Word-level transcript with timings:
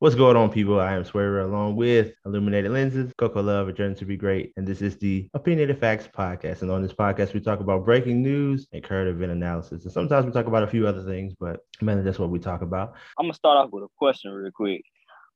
What's 0.00 0.14
going 0.14 0.34
on, 0.34 0.50
people? 0.50 0.80
I 0.80 0.94
am 0.94 1.04
Swavor 1.04 1.44
along 1.44 1.76
with 1.76 2.14
Illuminated 2.24 2.72
Lenses, 2.72 3.12
Coco 3.18 3.42
Love, 3.42 3.68
A 3.68 3.72
Journey 3.74 3.94
to 3.96 4.06
Be 4.06 4.16
Great, 4.16 4.54
and 4.56 4.66
this 4.66 4.80
is 4.80 4.96
the 4.96 5.28
Opinionated 5.34 5.78
Facts 5.78 6.08
Podcast. 6.08 6.62
And 6.62 6.70
on 6.70 6.80
this 6.80 6.94
podcast, 6.94 7.34
we 7.34 7.40
talk 7.40 7.60
about 7.60 7.84
breaking 7.84 8.22
news 8.22 8.66
and 8.72 8.82
current 8.82 9.10
event 9.10 9.30
analysis. 9.30 9.84
And 9.84 9.92
sometimes 9.92 10.24
we 10.24 10.32
talk 10.32 10.46
about 10.46 10.62
a 10.62 10.66
few 10.66 10.86
other 10.86 11.04
things, 11.04 11.34
but 11.38 11.60
mainly 11.82 12.02
that's 12.02 12.18
what 12.18 12.30
we 12.30 12.38
talk 12.38 12.62
about. 12.62 12.94
I'm 13.18 13.26
gonna 13.26 13.34
start 13.34 13.58
off 13.58 13.72
with 13.72 13.84
a 13.84 13.88
question 13.98 14.30
real 14.30 14.50
quick. 14.50 14.86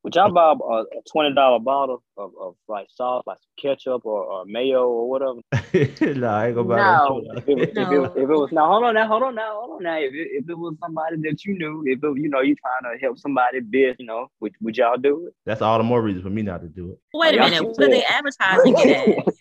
Would 0.04 0.14
y'all 0.17 0.30
buy 0.30 0.53
a, 0.53 0.80
a 0.82 0.84
twenty 1.11 1.34
dollar 1.34 1.59
bottle 1.61 2.02
of, 2.18 2.30
of 2.39 2.57
like 2.68 2.89
sauce, 2.91 3.25
like 3.27 3.39
some 3.41 3.50
ketchup 3.59 4.04
or, 4.04 4.23
or 4.23 4.45
mayo 4.45 4.86
or 4.86 5.09
whatever? 5.09 5.41
no, 6.21 6.29
I 6.29 6.48
ain't 6.48 6.54
gonna 6.54 6.68
buy 6.68 6.77
No. 6.77 7.23
that. 7.32 7.39
If 7.39 7.48
it, 7.48 7.54
was- 7.57 7.68
if, 7.68 7.75
No. 7.75 8.04
it, 8.04 8.11
if 8.11 8.22
it 8.22 8.27
was 8.27 8.53
now, 8.53 8.67
hold 8.67 8.85
on 8.85 8.93
now, 8.95 9.09
hold 9.09 9.22
on 9.22 9.35
now, 9.35 9.54
hold 9.61 9.77
on 9.77 9.82
now. 9.82 9.96
If 9.98 10.12
it, 10.12 10.29
if 10.32 10.48
it 10.50 10.59
was 10.59 10.75
somebody 10.79 11.17
that 11.22 11.43
you 11.46 11.57
knew, 11.57 11.85
if 11.86 12.04
it, 12.04 12.21
you 12.22 12.29
know 12.29 12.40
you 12.43 12.54
trying 12.54 12.95
to 12.95 13.00
help 13.00 13.18
somebody 13.18 13.61
bid, 13.61 13.96
you 13.98 14.04
know, 14.04 14.29
would, 14.40 14.53
would 14.61 14.77
y'all 14.77 14.98
do 14.98 15.27
it? 15.29 15.35
That's 15.46 15.62
all 15.62 15.79
the 15.79 15.85
more 15.85 16.03
reason 16.03 16.23
for 16.23 16.29
me 16.29 16.43
not 16.43 16.61
to 16.61 16.68
do 16.68 16.91
it. 16.93 16.99
Wait 17.14 17.32
a 17.32 17.36
Y'all 17.39 17.49
minute. 17.49 17.64
What 17.66 17.82
are 17.82 17.89
they 17.89 18.05
advertising 18.08 18.75
it 18.77 19.27
as? 19.27 19.41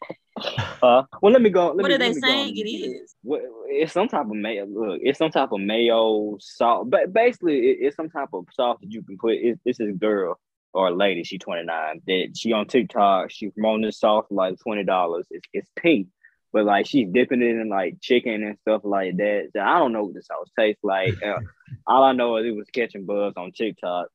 Uh, 0.81 1.03
well, 1.22 1.34
let 1.34 1.41
me 1.41 1.50
go. 1.50 1.67
Let 1.67 1.75
What 1.75 1.88
me, 1.89 1.94
are 1.95 1.98
they 1.98 2.14
let 2.14 2.22
go 2.22 2.27
saying 2.27 2.55
it 2.58 2.61
is? 2.70 3.16
What, 3.22 3.41
it's 3.67 3.91
some 3.91 4.08
type 4.08 4.25
of 4.27 4.31
mayo. 4.31 4.66
Look, 4.66 5.00
it's 5.03 5.20
some 5.20 5.30
type 5.30 5.52
of 5.52 5.59
mayo 5.59 6.38
salt. 6.39 6.89
But 6.89 7.11
basically, 7.11 7.70
it, 7.70 7.77
it's 7.81 7.95
some 7.98 8.09
type 8.09 8.30
of 8.34 8.45
sauce 8.53 8.77
that 8.81 8.91
you 8.94 9.03
can 9.03 9.17
put. 9.17 9.34
It, 9.34 9.59
this 9.66 9.81
is 9.81 9.95
girl 9.98 10.39
or 10.73 10.88
a 10.88 10.95
lady. 10.95 11.23
She 11.23 11.38
twenty 11.38 11.63
nine. 11.63 12.02
That 12.08 12.34
she 12.36 12.52
on 12.54 12.68
TikTok. 12.68 13.31
She 13.31 13.50
promoting 13.50 13.86
this 13.86 14.00
sauce 14.00 14.26
for 14.27 14.36
like 14.36 14.59
twenty 14.59 14.84
dollars. 14.84 15.26
It's 15.30 15.48
it's 15.54 15.70
pink, 15.76 16.08
but 16.52 16.66
like 16.66 16.86
she's 16.86 17.09
dipping 17.12 17.41
it 17.41 17.55
in 17.55 17.70
like 17.70 18.02
chicken 18.02 18.44
and 18.44 18.58
stuff 18.59 18.81
like 18.84 19.17
that. 19.17 19.50
So 19.54 19.62
I 19.62 19.80
don't 19.80 19.94
know 19.94 20.04
what 20.05 20.14
the 20.14 20.23
sauce 20.23 20.50
tastes 20.58 20.84
like. 20.84 21.22
Uh, 21.23 21.40
all 21.88 22.04
I 22.04 22.14
know 22.14 22.38
is 22.38 22.45
it 22.45 22.55
was 22.55 22.70
catching 22.73 23.05
buzz 23.05 23.34
on 23.38 23.52
TikTok. 23.52 24.08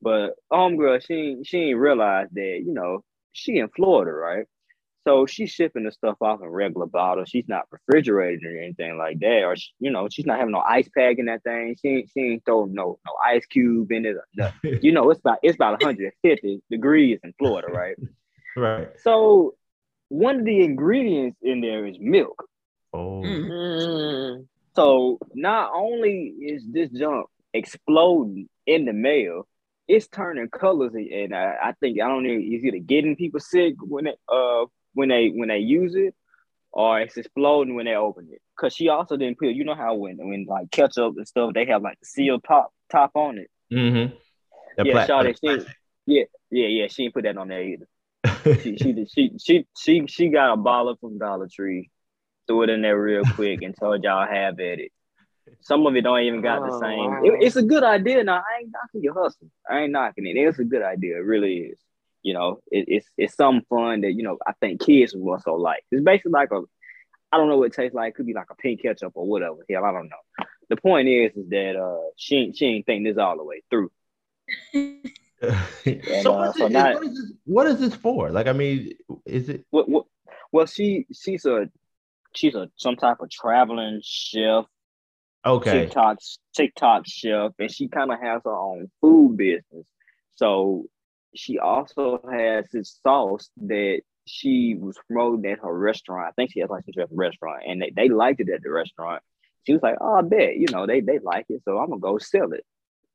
But 0.00 0.34
homegirl, 0.52 1.06
she 1.06 1.38
she 1.44 1.58
ain't 1.58 1.78
realized 1.78 2.34
that 2.34 2.62
you 2.64 2.72
know 2.72 3.04
she 3.32 3.58
in 3.58 3.68
Florida, 3.68 4.12
right? 4.12 4.46
So 5.06 5.26
she's 5.26 5.50
shipping 5.50 5.84
the 5.84 5.90
stuff 5.92 6.16
off 6.20 6.40
in 6.42 6.48
regular 6.48 6.86
bottles. 6.86 7.28
She's 7.28 7.48
not 7.48 7.64
refrigerated 7.70 8.44
or 8.44 8.56
anything 8.56 8.96
like 8.98 9.18
that, 9.20 9.42
or 9.44 9.56
she- 9.56 9.72
you 9.80 9.90
know, 9.90 10.08
she's 10.08 10.26
not 10.26 10.38
having 10.38 10.52
no 10.52 10.60
ice 10.60 10.88
pack 10.96 11.18
in 11.18 11.26
that 11.26 11.42
thing. 11.42 11.76
She 11.80 11.88
ain't, 11.88 12.10
she 12.12 12.20
ain't 12.20 12.44
throwing 12.44 12.72
no 12.72 12.98
no 13.04 13.12
ice 13.24 13.44
cube 13.46 13.90
in 13.90 14.06
it. 14.06 14.16
No. 14.36 14.50
You 14.82 14.92
know, 14.92 15.10
it's 15.10 15.20
about 15.20 15.38
it's 15.42 15.56
about 15.56 15.80
150 15.82 16.62
degrees 16.70 17.18
in 17.24 17.34
Florida, 17.38 17.68
right? 17.68 17.96
Right. 18.54 18.88
So 19.02 19.54
one 20.08 20.40
of 20.40 20.44
the 20.44 20.60
ingredients 20.60 21.38
in 21.40 21.62
there 21.62 21.86
is 21.86 21.96
milk. 21.98 22.46
Oh. 22.92 23.22
Mm. 23.22 23.48
Mm. 23.48 24.46
So 24.76 25.18
not 25.34 25.72
only 25.74 26.34
is 26.38 26.62
this 26.70 26.90
junk 26.90 27.28
exploding 27.54 28.48
in 28.66 28.84
the 28.84 28.92
mail, 28.92 29.46
it's 29.88 30.06
turning 30.06 30.48
colors, 30.48 30.92
and 30.94 31.34
I, 31.34 31.54
I 31.62 31.72
think 31.80 32.00
I 32.00 32.08
don't 32.08 32.24
know 32.24 32.30
it's 32.32 32.62
either 32.64 32.78
getting 32.78 33.16
people 33.16 33.40
sick 33.40 33.74
when 33.80 34.04
they 34.04 34.14
uh 34.28 34.66
when 34.94 35.08
they 35.08 35.28
when 35.28 35.48
they 35.48 35.58
use 35.58 35.94
it, 35.94 36.14
or 36.70 37.00
it's 37.00 37.16
exploding 37.16 37.74
when 37.74 37.86
they 37.86 37.94
open 37.94 38.28
it. 38.30 38.40
Cause 38.58 38.74
she 38.74 38.88
also 38.88 39.16
didn't 39.16 39.38
put, 39.38 39.48
you 39.48 39.64
know 39.64 39.74
how 39.74 39.94
when 39.94 40.16
when 40.18 40.46
like 40.48 40.70
ketchup 40.70 41.14
and 41.16 41.26
stuff, 41.26 41.52
they 41.54 41.64
have 41.66 41.82
like 41.82 41.98
the 42.00 42.06
seal 42.06 42.40
top 42.40 42.72
top 42.90 43.10
on 43.14 43.38
it. 43.38 43.50
Mm-hmm. 43.72 44.14
That 44.76 44.86
yeah, 44.86 44.92
pla- 44.92 45.22
Shawty, 45.22 45.36
she, 45.40 45.66
yeah, 46.06 46.24
yeah, 46.50 46.66
yeah, 46.68 46.86
she 46.88 47.02
didn't 47.04 47.14
put 47.14 47.24
that 47.24 47.36
on 47.36 47.48
there 47.48 47.62
either. 47.62 47.86
She 48.62 48.76
she 48.76 49.06
she 49.12 49.32
she 49.38 49.66
she 49.78 50.06
she 50.06 50.28
got 50.28 50.52
a 50.54 50.56
baller 50.56 50.98
from 51.00 51.18
Dollar 51.18 51.48
Tree, 51.52 51.90
threw 52.46 52.62
it 52.62 52.70
in 52.70 52.82
there 52.82 53.00
real 53.00 53.24
quick, 53.34 53.62
and 53.62 53.74
told 53.78 54.04
y'all 54.04 54.26
have 54.26 54.60
at 54.60 54.78
it. 54.78 54.92
Some 55.60 55.86
of 55.86 55.94
it 55.96 56.02
don't 56.02 56.20
even 56.20 56.40
got 56.40 56.64
the 56.64 56.72
Oh, 56.72 56.80
same. 56.80 56.98
wow. 57.10 57.22
It- 57.24 57.42
it's 57.42 57.56
a 57.56 57.62
good 57.62 57.82
idea. 57.82 58.22
Now 58.24 58.36
I 58.36 58.60
ain't 58.60 58.72
knocking 58.72 59.02
your 59.02 59.14
hustle. 59.14 59.48
I 59.68 59.80
ain't 59.80 59.92
knocking 59.92 60.26
it. 60.26 60.36
It's 60.36 60.58
a 60.58 60.64
good 60.64 60.82
idea. 60.82 61.16
It 61.16 61.24
really 61.24 61.56
is. 61.58 61.78
You 62.22 62.34
know, 62.34 62.60
it, 62.70 62.84
it's 62.88 63.06
it's 63.16 63.34
some 63.34 63.62
fun 63.68 64.02
that 64.02 64.12
you 64.12 64.22
know 64.22 64.38
I 64.46 64.52
think 64.60 64.80
kids 64.80 65.14
will 65.14 65.32
also 65.32 65.54
like. 65.54 65.84
It's 65.90 66.04
basically 66.04 66.32
like 66.32 66.50
a, 66.52 66.62
I 67.32 67.36
don't 67.36 67.48
know 67.48 67.58
what 67.58 67.66
it 67.66 67.74
tastes 67.74 67.94
like. 67.94 68.10
It 68.10 68.14
could 68.16 68.26
be 68.26 68.34
like 68.34 68.50
a 68.50 68.54
pink 68.54 68.82
ketchup 68.82 69.12
or 69.14 69.26
whatever. 69.26 69.56
Hell, 69.68 69.84
I 69.84 69.92
don't 69.92 70.08
know. 70.08 70.44
The 70.68 70.76
point 70.76 71.08
is, 71.08 71.32
is 71.36 71.48
that 71.50 71.76
uh, 71.76 72.10
she 72.16 72.36
ain't- 72.36 72.56
she 72.56 72.66
ain't 72.66 72.86
think 72.86 73.04
this 73.04 73.18
all 73.18 73.36
the 73.36 73.44
way 73.44 73.62
through. 73.70 73.90
so 74.72 76.34
uh, 76.34 76.46
what's 76.46 76.58
so 76.58 76.66
it- 76.66 76.72
now- 76.72 76.94
what, 76.94 77.02
is 77.04 77.14
this, 77.14 77.32
what 77.44 77.66
is 77.66 77.78
this 77.80 77.94
for? 77.94 78.30
Like, 78.30 78.46
I 78.46 78.52
mean, 78.52 78.92
is 79.26 79.48
it? 79.48 79.64
What, 79.70 79.88
what, 79.88 80.06
well, 80.52 80.66
she 80.66 81.06
she's 81.12 81.44
a 81.46 81.68
she's 82.34 82.54
a 82.54 82.70
some 82.76 82.96
type 82.96 83.18
of 83.20 83.30
traveling 83.30 84.00
chef, 84.04 84.66
Okay. 85.44 85.80
TikTok 85.86 86.18
TikTok 86.54 87.02
chef, 87.06 87.52
and 87.58 87.70
she 87.70 87.88
kind 87.88 88.12
of 88.12 88.20
has 88.20 88.42
her 88.44 88.54
own 88.56 88.90
food 89.00 89.36
business. 89.36 89.86
So 90.36 90.86
she 91.34 91.58
also 91.58 92.20
has 92.30 92.66
this 92.72 92.98
sauce 93.02 93.50
that 93.56 94.00
she 94.26 94.76
was 94.78 94.96
promoting 95.06 95.50
at 95.50 95.60
her 95.60 95.76
restaurant. 95.76 96.28
I 96.28 96.32
think 96.32 96.52
she 96.52 96.60
has 96.60 96.70
like 96.70 96.84
some 96.84 97.06
restaurant, 97.10 97.64
and 97.66 97.82
they, 97.82 97.92
they 97.94 98.08
liked 98.08 98.40
it 98.40 98.48
at 98.50 98.62
the 98.62 98.70
restaurant. 98.70 99.22
She 99.66 99.72
was 99.72 99.82
like, 99.82 99.96
"Oh, 100.00 100.14
I 100.14 100.22
bet 100.22 100.56
you 100.56 100.66
know 100.70 100.86
they 100.86 101.00
they 101.00 101.18
like 101.18 101.46
it, 101.48 101.62
so 101.64 101.78
I'm 101.78 101.90
gonna 101.90 102.00
go 102.00 102.18
sell 102.18 102.52
it." 102.52 102.64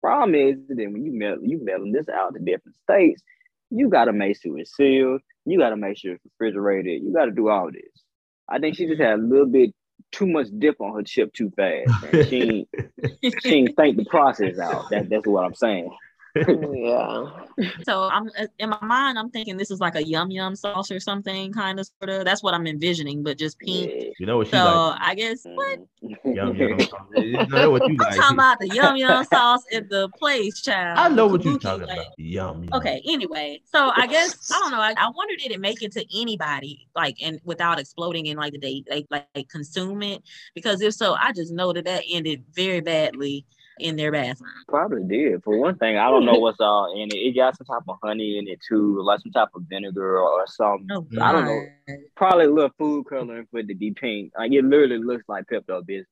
Problem 0.02 0.36
is 0.36 0.58
that 0.70 0.76
when 0.78 1.04
you 1.04 1.12
mail 1.12 1.38
you 1.42 1.64
mailing 1.64 1.92
this 1.92 2.10
out 2.10 2.34
to 2.34 2.40
different 2.40 2.78
states, 2.84 3.22
you 3.70 3.90
gotta 3.90 4.14
make 4.14 4.42
sure 4.42 4.58
it's 4.58 4.76
sealed. 4.76 5.22
You 5.46 5.60
gotta 5.60 5.78
make 5.78 5.98
sure 5.98 6.14
it's 6.14 6.24
refrigerated. 6.26 7.04
You 7.04 7.14
gotta 7.14 7.32
do 7.32 7.50
all 7.50 7.72
this. 7.72 8.04
I 8.50 8.60
think 8.60 8.76
she 8.76 8.88
just 8.88 9.02
had 9.02 9.20
a 9.20 9.22
little 9.22 9.48
bit 9.48 9.74
too 10.12 10.28
much 10.28 10.48
dip 10.58 10.80
on 10.80 10.96
her 10.96 11.04
chip 11.04 11.34
too 11.34 11.52
fast. 11.52 12.04
And 12.04 12.28
she 12.28 12.68
she 13.44 13.68
think 13.78 13.98
the 13.98 14.06
process 14.10 14.58
out. 14.60 14.90
That, 14.90 15.10
that's 15.10 15.28
what 15.28 15.44
I'm 15.44 15.56
saying. 15.56 15.90
Yeah. 16.46 17.26
So 17.86 18.04
I'm 18.04 18.30
in 18.60 18.70
my 18.70 18.78
mind, 18.84 19.18
I'm 19.18 19.32
thinking 19.32 19.58
this 19.58 19.72
is 19.72 19.80
like 19.80 19.96
a 19.96 20.04
yum 20.06 20.30
yum 20.30 20.56
sauce 20.56 20.92
or 20.92 21.00
something, 21.00 21.52
kind 21.52 21.80
of 21.80 21.90
sort 22.00 22.12
of. 22.12 22.24
That's 22.24 22.44
what 22.44 22.54
I'm 22.54 22.68
envisioning, 22.68 23.24
but 23.24 23.40
just 23.40 23.58
pink. 23.58 24.14
You 24.20 24.28
know 24.28 24.38
what 24.38 24.46
she 24.48 24.52
So 24.52 24.64
like? 24.64 25.02
I 25.02 25.16
guess 25.16 25.42
what 25.44 25.80
Mm. 26.04 26.36
Yum, 26.36 26.56
yum. 26.56 26.78
You 27.16 27.48
know 27.48 27.72
what 27.72 27.82
you 27.88 27.94
I'm 27.94 27.98
like. 27.98 28.16
talking 28.16 28.36
about 28.36 28.60
the 28.60 28.68
yum 28.68 28.96
yum 28.98 29.24
sauce 29.34 29.64
at 29.74 29.90
the 29.90 30.08
place, 30.10 30.62
child. 30.62 31.00
I 31.00 31.10
know 31.10 31.26
what 31.26 31.44
you're 31.44 31.58
talking 31.58 31.88
like- 31.88 31.98
about. 31.98 32.14
Yum. 32.20 32.64
yum. 32.66 32.70
Okay, 32.74 33.02
anyway, 33.08 33.60
so 33.66 33.92
I 33.96 34.06
guess 34.06 34.52
I 34.54 34.60
don't 34.60 34.72
know. 34.72 34.80
I, 34.80 34.94
I 34.96 35.10
wonder 35.16 35.36
did 35.36 35.52
it 35.52 35.60
make 35.60 35.82
it 35.82 35.92
to 35.94 36.06
anybody 36.22 36.88
like 36.96 37.18
and 37.24 37.40
without 37.44 37.80
exploding 37.80 38.28
and 38.30 38.38
like 38.38 38.52
did 38.54 38.62
they 38.62 38.84
like 38.92 39.08
like 39.10 39.50
consume 39.50 40.04
it? 40.04 40.22
Because 40.54 40.82
if 40.82 40.94
so, 40.94 41.16
I 41.20 41.32
just 41.32 41.52
know 41.52 41.74
that 41.74 41.86
that 41.86 42.04
ended 42.08 42.44
very 42.54 42.82
badly 42.82 43.48
in 43.80 43.96
their 43.96 44.12
bathroom. 44.12 44.50
Probably 44.68 45.04
did. 45.04 45.44
For 45.44 45.58
one 45.58 45.78
thing, 45.78 45.98
I 45.98 46.10
don't 46.10 46.26
know 46.26 46.40
what's 46.40 46.60
all 46.60 46.94
in 46.96 47.10
it. 47.10 47.16
It 47.16 47.36
got 47.36 47.58
some 47.58 47.66
type 47.66 47.84
of 47.88 47.98
honey 48.04 48.38
in 48.38 48.48
it 48.48 48.60
too, 48.68 49.02
like 49.02 49.20
some 49.22 49.32
type 49.32 49.50
of 49.56 49.64
vinegar 49.70 50.20
or 50.20 50.46
something. 50.48 50.88
Oh, 50.92 51.06
I 51.22 51.32
don't 51.32 51.46
know. 51.46 51.62
Probably 52.16 52.46
a 52.46 52.50
little 52.50 52.72
food 52.78 53.06
coloring 53.10 53.48
for 53.50 53.60
it 53.60 53.68
to 53.68 53.76
be 53.76 53.92
pink. 53.92 54.34
Like 54.38 54.52
it 54.52 54.64
literally 54.64 54.98
looks 54.98 55.24
like 55.28 55.46
Pepto 55.46 55.82
Bismol. 55.84 56.06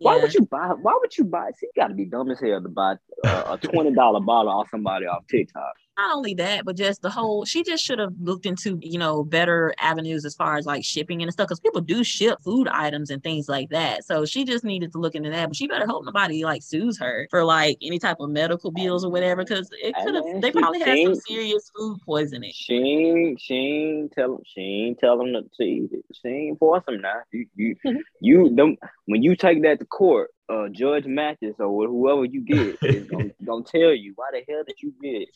Why 0.00 0.16
would 0.16 0.34
you 0.34 0.46
buy? 0.46 0.72
Why 0.80 0.98
would 1.00 1.16
you 1.16 1.24
buy? 1.24 1.50
See, 1.56 1.66
you 1.66 1.72
got 1.80 1.88
to 1.88 1.94
be 1.94 2.06
dumb 2.06 2.30
as 2.30 2.40
hell 2.40 2.62
to 2.62 2.68
buy 2.68 2.96
uh, 3.24 3.56
a 3.60 3.66
twenty 3.66 3.92
dollar 3.92 4.20
bottle 4.20 4.50
off 4.50 4.68
somebody 4.70 5.06
off 5.06 5.26
TikTok. 5.28 5.74
Not 5.98 6.16
only 6.16 6.34
that, 6.34 6.64
but 6.64 6.76
just 6.76 7.02
the 7.02 7.10
whole. 7.10 7.44
She 7.44 7.62
just 7.62 7.84
should 7.84 7.98
have 7.98 8.14
looked 8.20 8.46
into 8.46 8.78
you 8.82 8.98
know 8.98 9.22
better 9.22 9.74
avenues 9.78 10.24
as 10.24 10.34
far 10.34 10.56
as 10.56 10.66
like 10.66 10.84
shipping 10.84 11.22
and 11.22 11.32
stuff 11.32 11.48
because 11.48 11.60
people 11.60 11.80
do 11.80 12.02
ship 12.02 12.38
food 12.42 12.68
items 12.68 13.10
and 13.10 13.22
things 13.22 13.48
like 13.48 13.68
that. 13.70 14.04
So 14.04 14.24
she 14.24 14.44
just 14.44 14.64
needed 14.64 14.92
to 14.92 14.98
look 14.98 15.14
into 15.14 15.30
that. 15.30 15.48
But 15.48 15.56
she 15.56 15.66
better 15.66 15.86
hope 15.86 16.04
nobody 16.04 16.44
like 16.44 16.62
sues 16.62 16.98
her 17.00 17.26
for 17.30 17.44
like 17.44 17.76
any 17.82 17.98
type 17.98 18.16
of 18.20 18.30
medical 18.30 18.70
bills 18.70 19.04
or 19.04 19.10
whatever 19.10 19.44
because 19.44 19.68
it 19.72 19.94
could 20.02 20.14
have. 20.14 20.24
They 20.40 20.52
probably 20.52 20.80
had 20.80 20.98
some 21.04 21.14
serious 21.16 21.70
food 21.76 21.98
poisoning. 22.04 22.52
She 22.54 22.74
ain't, 22.74 23.40
she 23.40 23.54
ain't 23.54 24.12
tell 24.12 24.34
him, 24.34 24.42
she 24.46 24.60
ain't 24.60 24.98
tell 24.98 25.18
them 25.18 25.32
to 25.32 25.62
eat 25.62 25.90
it. 25.92 26.04
She 26.12 26.28
ain't 26.28 26.58
force 26.58 26.84
him 26.88 27.00
now. 27.00 27.20
You, 27.32 27.46
you, 27.54 27.76
you 28.20 28.50
don't, 28.54 28.78
when 29.06 29.22
you 29.22 29.36
take 29.36 29.62
that 29.62 29.80
to 29.80 29.84
court, 29.86 30.30
uh, 30.50 30.68
Judge 30.68 31.06
Mathis 31.06 31.54
or 31.58 31.86
whoever 31.86 32.24
you 32.24 32.40
get 32.40 32.76
is 32.82 33.04
gonna, 33.08 33.30
gonna 33.44 33.64
tell 33.64 33.92
you 33.94 34.12
why 34.16 34.30
the 34.32 34.42
hell 34.52 34.62
did 34.66 34.76
you 34.82 34.92
get 35.02 35.22
it. 35.22 35.28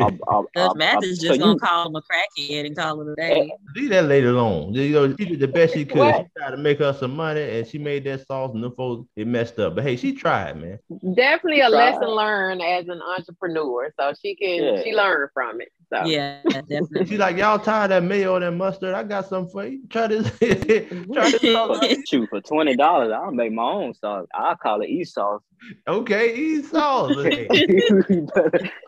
A- 0.00 0.04
a- 0.06 0.44
Judge 0.56 0.70
a- 0.74 0.78
Mathis 0.78 1.08
a- 1.08 1.12
is 1.12 1.20
so 1.20 1.26
just 1.28 1.40
gonna 1.40 1.52
you- 1.54 1.58
call 1.58 1.88
him 1.88 1.96
a 1.96 2.02
crackhead 2.02 2.66
and 2.66 2.76
call 2.76 3.00
it 3.02 3.12
a 3.12 3.14
day. 3.16 3.52
Leave 3.74 3.90
that 3.90 4.04
lady 4.04 4.26
alone. 4.26 4.72
You 4.74 4.90
know, 4.90 5.08
she 5.16 5.24
did 5.24 5.40
the 5.40 5.48
best 5.48 5.74
she 5.74 5.84
could. 5.84 5.98
What? 5.98 6.16
She 6.16 6.40
tried 6.40 6.50
to 6.52 6.56
make 6.56 6.78
her 6.78 6.92
some 6.92 7.16
money, 7.16 7.42
and 7.42 7.66
she 7.66 7.78
made 7.78 8.04
that 8.04 8.26
sauce, 8.26 8.52
and 8.54 8.62
the 8.62 8.70
folks 8.70 9.08
it 9.16 9.26
messed 9.26 9.58
up. 9.58 9.74
But 9.74 9.84
hey, 9.84 9.96
she 9.96 10.12
tried, 10.12 10.60
man. 10.60 10.78
Definitely 11.14 11.60
a 11.60 11.68
Try. 11.68 11.90
lesson 11.90 12.08
learned 12.08 12.62
as 12.62 12.86
an 12.88 13.02
entrepreneur. 13.02 13.92
So 13.98 14.12
she 14.22 14.34
can 14.36 14.62
Yeah. 14.62 14.82
she 14.82 14.92
learned 14.92 15.30
from 15.34 15.60
it. 15.60 15.68
So 15.92 16.04
Yeah, 16.06 16.40
And 16.54 16.66
definitely. 16.68 17.06
she 17.06 17.16
like, 17.18 17.36
y'all 17.36 17.58
tired 17.58 17.90
of 17.92 18.02
that 18.02 18.08
mayo 18.08 18.36
and 18.36 18.44
that 18.44 18.52
mustard? 18.52 18.94
I 18.94 19.02
got 19.02 19.26
something 19.28 19.50
for 19.52 19.66
you. 19.66 19.80
Try 19.90 20.06
this. 20.06 20.30
Try 20.38 21.30
this 21.30 21.40
sauce. 21.42 21.84
Shoot, 22.08 22.28
for 22.30 22.40
twenty 22.40 22.76
dollars, 22.76 23.12
I'll 23.12 23.30
make 23.30 23.52
my 23.52 23.62
own 23.64 23.94
sauce. 23.94 24.26
I'll 24.34 24.56
call 24.56 24.80
it 24.82 24.88
e 24.88 25.04
sauce. 25.04 25.42
Okay, 25.86 26.34
eat 26.34 26.64
sauce. 26.66 27.14
Hey. 27.22 27.46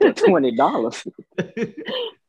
for 0.00 0.12
twenty 0.12 0.56
dollars. 0.56 1.06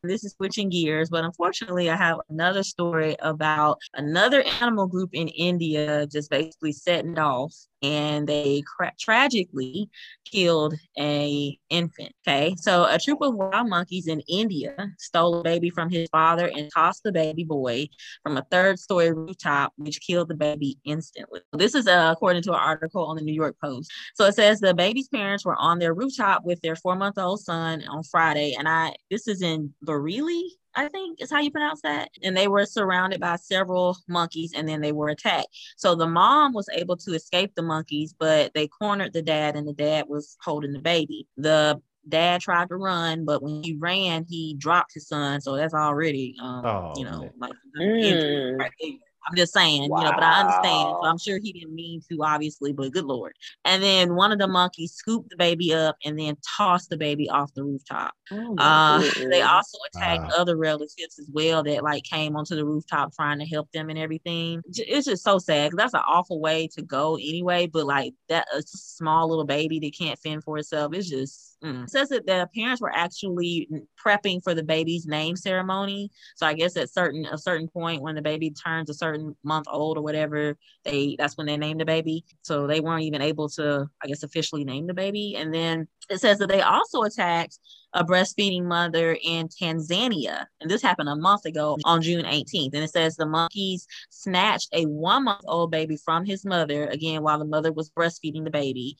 this 0.02 0.24
is 0.24 0.34
switching 0.36 0.68
gears, 0.68 1.08
but 1.10 1.24
unfortunately, 1.24 1.90
I 1.90 1.96
have 1.96 2.18
another 2.28 2.62
story 2.62 3.16
about 3.20 3.78
another 3.94 4.44
animal 4.60 4.86
group 4.86 5.10
in 5.14 5.28
India 5.28 6.06
just 6.06 6.30
basically 6.30 6.72
setting 6.72 7.18
off 7.18 7.52
and 7.82 8.26
they 8.26 8.62
cra- 8.62 8.92
tragically 8.98 9.88
killed 10.24 10.74
a 10.98 11.58
infant. 11.70 12.12
Okay, 12.26 12.54
so 12.58 12.84
a 12.84 12.98
troop 12.98 13.18
of 13.22 13.34
wild 13.34 13.68
monkeys 13.68 14.08
in 14.08 14.20
India 14.28 14.74
stole 14.98 15.40
a 15.40 15.42
baby 15.42 15.70
from 15.70 15.90
his 15.90 16.08
father 16.10 16.46
and 16.46 16.70
tossed 16.72 17.02
the 17.02 17.12
baby 17.12 17.44
boy 17.44 17.88
from 18.22 18.36
a 18.36 18.46
third 18.50 18.78
story 18.78 19.12
rooftop, 19.12 19.72
which 19.76 20.00
killed 20.00 20.28
the 20.28 20.34
baby 20.34 20.78
instantly. 20.84 21.40
This 21.52 21.74
is 21.74 21.86
uh, 21.86 22.10
according 22.12 22.42
to 22.42 22.52
an 22.52 22.60
article 22.60 23.04
on 23.04 23.16
the 23.16 23.22
New 23.22 23.34
York 23.34 23.56
Post. 23.62 23.90
So 24.14 24.24
it 24.24 24.34
says 24.34 24.60
the 24.60 24.74
baby's 24.74 25.08
parents 25.08 25.44
were 25.44 25.56
on 25.56 25.78
their 25.78 25.94
rooftop 25.94 26.44
with 26.44 26.60
their 26.62 26.76
four 26.76 26.96
month 26.96 27.18
old 27.18 27.40
son 27.40 27.84
on 27.88 28.02
Friday, 28.04 28.54
and 28.58 28.68
I 28.68 28.94
this 29.10 29.28
is 29.28 29.42
in 29.42 29.74
Bareilly, 29.84 30.42
I 30.76 30.88
think 30.88 31.20
is 31.20 31.30
how 31.30 31.40
you 31.40 31.50
pronounce 31.50 31.80
that. 31.82 32.10
And 32.22 32.36
they 32.36 32.48
were 32.48 32.66
surrounded 32.66 33.20
by 33.20 33.36
several 33.36 33.96
monkeys 34.08 34.52
and 34.54 34.68
then 34.68 34.80
they 34.82 34.92
were 34.92 35.08
attacked. 35.08 35.48
So 35.76 35.94
the 35.94 36.06
mom 36.06 36.52
was 36.52 36.68
able 36.72 36.96
to 36.98 37.14
escape 37.14 37.54
the 37.54 37.62
monkeys, 37.62 38.14
but 38.18 38.52
they 38.54 38.68
cornered 38.68 39.14
the 39.14 39.22
dad 39.22 39.56
and 39.56 39.66
the 39.66 39.72
dad 39.72 40.04
was 40.08 40.36
holding 40.42 40.72
the 40.72 40.78
baby. 40.78 41.26
The 41.38 41.80
dad 42.08 42.40
tried 42.42 42.68
to 42.68 42.76
run, 42.76 43.24
but 43.24 43.42
when 43.42 43.62
he 43.62 43.74
ran, 43.78 44.26
he 44.28 44.54
dropped 44.58 44.94
his 44.94 45.08
son. 45.08 45.40
So 45.40 45.56
that's 45.56 45.74
already, 45.74 46.36
um, 46.40 46.64
Oh, 46.66 46.92
you 46.96 47.04
know, 47.04 47.20
man. 47.20 47.32
like 47.38 47.52
Mm. 47.80 48.58
right 48.58 48.70
there. 48.80 48.90
I'm 49.28 49.36
just 49.36 49.52
saying, 49.52 49.92
you 49.96 50.04
know, 50.04 50.12
but 50.12 50.22
I 50.24 50.38
understand. 50.40 50.96
So 51.00 51.08
I'm 51.08 51.18
sure 51.18 51.38
he 51.42 51.52
didn't 51.52 51.74
mean 51.74 52.00
to, 52.10 52.18
obviously, 52.22 52.72
but 52.72 52.92
good 52.92 53.04
lord. 53.04 53.32
And 53.64 53.82
then 53.82 54.14
one 54.14 54.32
of 54.32 54.38
the 54.38 54.46
monkeys 54.46 54.92
scooped 54.94 55.30
the 55.30 55.36
baby 55.36 55.74
up 55.74 55.96
and 56.04 56.18
then 56.18 56.36
tossed 56.56 56.90
the 56.90 56.96
baby 56.96 57.28
off 57.28 57.52
the 57.54 57.64
rooftop. 57.64 58.14
Oh 58.30 58.54
Uh, 58.58 59.02
they 59.30 59.42
also 59.42 59.78
attacked 59.88 60.22
Wow. 60.24 60.34
other 60.36 60.56
relatives 60.56 61.18
as 61.18 61.28
well 61.32 61.62
that 61.64 61.82
like 61.82 62.04
came 62.04 62.36
onto 62.36 62.54
the 62.54 62.64
rooftop 62.64 63.14
trying 63.14 63.38
to 63.40 63.46
help 63.46 63.70
them 63.72 63.90
and 63.90 63.98
everything. 63.98 64.62
It's 64.66 65.06
just 65.06 65.24
so 65.24 65.38
sad. 65.38 65.72
that's 65.76 65.94
an 65.94 66.00
awful 66.06 66.40
way 66.40 66.68
to 66.74 66.82
go 66.82 67.16
anyway. 67.16 67.66
But 67.66 67.86
like 67.86 68.14
that, 68.28 68.46
a 68.54 68.62
small 68.66 69.28
little 69.28 69.44
baby 69.44 69.80
that 69.80 69.96
can't 69.98 70.18
fend 70.18 70.44
for 70.44 70.58
itself. 70.58 70.94
It's 70.94 71.08
just 71.08 71.55
mm. 71.66 71.90
Says 71.90 72.08
that 72.10 72.26
the 72.26 72.48
parents 72.54 72.80
were 72.80 72.92
actually 72.94 73.68
prepping 74.02 74.42
for 74.42 74.54
the 74.54 74.62
baby's 74.62 75.06
name 75.06 75.36
ceremony. 75.36 76.10
So 76.36 76.46
I 76.46 76.54
guess 76.54 76.76
at 76.76 76.92
certain 76.92 77.26
a 77.26 77.38
certain 77.38 77.68
point 77.68 78.02
when 78.02 78.14
the 78.14 78.22
baby 78.22 78.50
turns 78.50 78.90
a 78.90 78.94
certain 78.94 79.36
month 79.42 79.66
old 79.68 79.98
or 79.98 80.02
whatever, 80.02 80.56
they 80.84 81.16
that's 81.18 81.36
when 81.36 81.46
they 81.46 81.56
named 81.56 81.80
the 81.80 81.84
baby. 81.84 82.24
So 82.42 82.66
they 82.66 82.80
weren't 82.80 83.04
even 83.04 83.22
able 83.22 83.48
to, 83.50 83.88
I 84.02 84.06
guess, 84.06 84.22
officially 84.22 84.64
name 84.64 84.86
the 84.86 84.94
baby. 84.94 85.36
And 85.36 85.52
then 85.52 85.88
it 86.08 86.20
says 86.20 86.38
that 86.38 86.48
they 86.48 86.62
also 86.62 87.02
attacked 87.02 87.58
a 87.92 88.04
breastfeeding 88.04 88.64
mother 88.64 89.16
in 89.22 89.48
Tanzania. 89.48 90.46
And 90.60 90.70
this 90.70 90.82
happened 90.82 91.08
a 91.08 91.16
month 91.16 91.46
ago 91.46 91.78
on 91.84 92.02
June 92.02 92.24
18th. 92.24 92.74
And 92.74 92.84
it 92.84 92.90
says 92.90 93.16
the 93.16 93.26
monkeys 93.26 93.86
snatched 94.10 94.68
a 94.72 94.84
one 94.84 95.24
month 95.24 95.44
old 95.46 95.70
baby 95.70 95.96
from 95.96 96.24
his 96.24 96.44
mother, 96.44 96.86
again, 96.86 97.22
while 97.22 97.38
the 97.38 97.44
mother 97.44 97.72
was 97.72 97.90
breastfeeding 97.90 98.44
the 98.44 98.50
baby. 98.50 98.96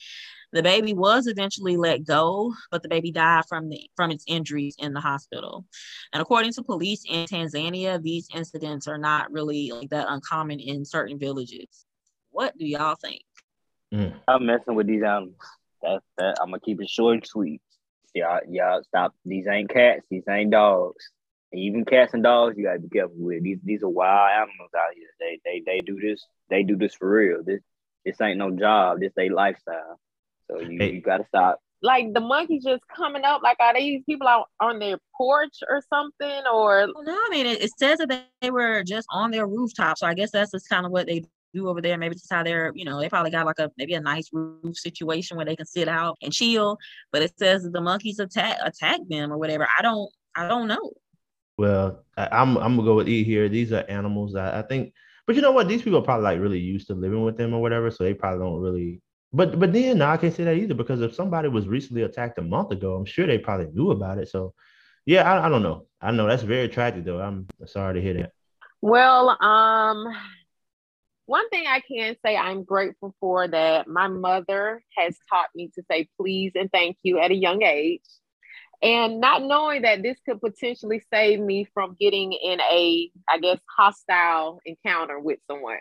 The 0.53 0.63
baby 0.63 0.93
was 0.93 1.27
eventually 1.27 1.75
let 1.75 2.05
go, 2.05 2.53
but 2.71 2.81
the 2.81 2.89
baby 2.89 3.11
died 3.11 3.43
from 3.49 3.69
the 3.69 3.89
from 3.95 4.11
its 4.11 4.23
injuries 4.27 4.75
in 4.79 4.93
the 4.93 5.01
hospital. 5.01 5.65
And 6.13 6.21
according 6.21 6.53
to 6.53 6.63
police 6.63 7.03
in 7.07 7.25
Tanzania, 7.25 8.01
these 8.01 8.29
incidents 8.33 8.87
are 8.87 8.97
not 8.97 9.31
really 9.31 9.71
like 9.71 9.89
that 9.89 10.07
uncommon 10.09 10.59
in 10.59 10.85
certain 10.85 11.19
villages. 11.19 11.85
What 12.31 12.57
do 12.57 12.65
y'all 12.65 12.95
think? 12.95 13.23
Mm. 13.93 14.13
I'm 14.27 14.45
messing 14.45 14.75
with 14.75 14.87
these 14.87 15.03
animals. 15.03 15.35
That 15.81 16.01
that 16.17 16.37
I'm 16.41 16.47
gonna 16.47 16.59
keep 16.61 16.81
it 16.81 16.89
short 16.89 17.15
and 17.15 17.27
sweet. 17.27 17.61
Y'all, 18.15 18.39
y'all 18.49 18.83
stop. 18.83 19.13
These 19.25 19.47
ain't 19.47 19.69
cats. 19.69 20.05
These 20.09 20.23
ain't 20.29 20.51
dogs. 20.51 21.11
And 21.51 21.61
even 21.61 21.85
cats 21.85 22.13
and 22.13 22.23
dogs, 22.23 22.57
you 22.57 22.63
gotta 22.63 22.79
be 22.79 22.89
careful 22.89 23.15
with. 23.17 23.43
These 23.43 23.59
these 23.63 23.83
are 23.83 23.89
wild 23.89 24.31
animals 24.31 24.71
out 24.75 24.93
here. 24.95 25.09
They 25.19 25.39
they 25.43 25.61
they 25.65 25.79
do 25.79 25.99
this. 25.99 26.25
They 26.49 26.63
do 26.63 26.77
this 26.77 26.95
for 26.95 27.09
real. 27.09 27.43
This 27.43 27.61
this 28.05 28.19
ain't 28.21 28.37
no 28.37 28.51
job. 28.51 29.01
This 29.01 29.11
they 29.15 29.29
lifestyle. 29.29 29.99
So 30.49 30.59
you, 30.59 30.77
Hey. 30.79 30.93
you 30.93 31.01
gotta 31.01 31.25
stop. 31.27 31.59
like 31.81 32.13
the 32.13 32.19
monkeys 32.19 32.63
just 32.63 32.83
coming 32.95 33.23
up. 33.23 33.41
Like 33.43 33.57
are 33.59 33.73
these 33.73 34.03
people 34.05 34.27
out 34.27 34.47
on 34.59 34.79
their 34.79 34.97
porch 35.15 35.57
or 35.69 35.81
something? 35.93 36.43
Or 36.51 36.87
Well, 36.93 37.03
no, 37.03 37.13
I 37.13 37.27
mean 37.31 37.45
it, 37.45 37.61
it 37.61 37.71
says 37.77 37.99
that 37.99 38.09
they, 38.09 38.23
they 38.41 38.51
were 38.51 38.83
just 38.83 39.07
on 39.11 39.31
their 39.31 39.47
rooftop. 39.47 39.97
So 39.97 40.07
I 40.07 40.13
guess 40.13 40.31
that's 40.31 40.51
just 40.51 40.69
kind 40.69 40.85
of 40.85 40.91
what 40.91 41.07
they 41.07 41.23
do 41.53 41.69
over 41.69 41.81
there. 41.81 41.97
Maybe 41.97 42.15
just 42.15 42.31
how 42.31 42.43
they're, 42.43 42.71
you 42.75 42.83
know, 42.85 42.99
they 42.99 43.09
probably 43.09 43.31
got 43.31 43.45
like 43.45 43.59
a 43.59 43.71
maybe 43.77 43.93
a 43.93 44.01
nice 44.01 44.29
roof 44.33 44.77
situation 44.77 45.37
where 45.37 45.45
they 45.45 45.55
can 45.55 45.65
sit 45.65 45.87
out 45.87 46.17
and 46.21 46.33
chill. 46.33 46.77
But 47.11 47.21
it 47.21 47.33
says 47.37 47.63
that 47.63 47.73
the 47.73 47.81
monkeys 47.81 48.19
attack 48.19 48.57
attack 48.63 48.99
them 49.09 49.31
or 49.31 49.37
whatever. 49.37 49.67
I 49.77 49.81
don't 49.81 50.11
I 50.35 50.47
don't 50.47 50.67
know. 50.67 50.91
Well, 51.57 52.03
I, 52.17 52.27
I'm 52.31 52.57
I'm 52.57 52.75
gonna 52.75 52.83
go 52.87 52.95
with 52.95 53.09
E 53.09 53.23
here. 53.23 53.49
These 53.49 53.71
are 53.71 53.83
animals 53.89 54.33
that 54.33 54.53
I 54.53 54.61
think, 54.61 54.93
but 55.25 55.35
you 55.35 55.41
know 55.41 55.51
what? 55.51 55.67
These 55.67 55.81
people 55.81 55.99
are 55.99 56.03
probably 56.03 56.23
like 56.25 56.39
really 56.39 56.59
used 56.59 56.87
to 56.87 56.93
living 56.93 57.23
with 57.23 57.37
them 57.37 57.53
or 57.53 57.61
whatever, 57.61 57.89
so 57.91 58.03
they 58.03 58.13
probably 58.13 58.39
don't 58.45 58.61
really. 58.61 59.01
But 59.33 59.59
but 59.59 59.73
then 59.73 59.97
no, 59.99 60.07
I 60.07 60.17
can't 60.17 60.33
say 60.33 60.45
that 60.45 60.55
either 60.55 60.73
because 60.73 61.01
if 61.01 61.13
somebody 61.13 61.49
was 61.49 61.67
recently 61.67 62.03
attacked 62.03 62.37
a 62.39 62.41
month 62.41 62.71
ago, 62.71 62.95
I'm 62.95 63.05
sure 63.05 63.27
they 63.27 63.37
probably 63.37 63.67
knew 63.73 63.91
about 63.91 64.19
it. 64.19 64.29
So 64.29 64.53
yeah, 65.05 65.29
I, 65.31 65.45
I 65.45 65.49
don't 65.49 65.63
know. 65.63 65.87
I 66.01 66.11
know 66.11 66.27
that's 66.27 66.43
very 66.43 66.69
tragic 66.69 67.03
though. 67.03 67.19
I'm 67.19 67.47
sorry 67.65 67.95
to 67.95 68.01
hear 68.01 68.13
that. 68.15 68.31
well, 68.81 69.29
um, 69.41 70.07
one 71.27 71.49
thing 71.49 71.65
I 71.67 71.81
can 71.81 72.15
say 72.25 72.37
I'm 72.37 72.63
grateful 72.63 73.13
for 73.19 73.47
that 73.47 73.87
my 73.87 74.07
mother 74.07 74.81
has 74.97 75.17
taught 75.29 75.49
me 75.53 75.69
to 75.75 75.83
say 75.91 76.07
please 76.19 76.53
and 76.55 76.71
thank 76.71 76.97
you 77.03 77.19
at 77.19 77.31
a 77.31 77.35
young 77.35 77.63
age. 77.63 78.01
And 78.81 79.19
not 79.19 79.43
knowing 79.43 79.81
that 79.81 80.03
this 80.03 80.17
could 80.25 80.39
potentially 80.39 81.01
save 81.11 81.39
me 81.39 81.67
from 81.73 81.97
getting 81.99 82.31
in 82.31 82.61
a, 82.61 83.11
I 83.27 83.39
guess, 83.39 83.59
hostile 83.75 84.59
encounter 84.65 85.19
with 85.19 85.39
someone. 85.49 85.79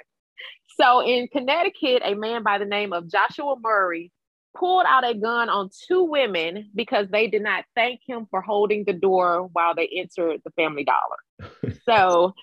So 0.80 1.00
in 1.00 1.28
Connecticut, 1.28 2.02
a 2.04 2.14
man 2.14 2.42
by 2.42 2.58
the 2.58 2.64
name 2.64 2.92
of 2.92 3.10
Joshua 3.10 3.56
Murray 3.60 4.12
pulled 4.56 4.86
out 4.86 5.08
a 5.08 5.14
gun 5.14 5.48
on 5.48 5.70
two 5.88 6.04
women 6.04 6.70
because 6.74 7.08
they 7.08 7.28
did 7.28 7.42
not 7.42 7.64
thank 7.74 8.00
him 8.06 8.26
for 8.30 8.40
holding 8.40 8.84
the 8.84 8.92
door 8.92 9.48
while 9.52 9.74
they 9.74 9.88
entered 9.94 10.40
the 10.44 10.50
Family 10.52 10.84
Dollar. 10.84 11.74
so 11.88 12.34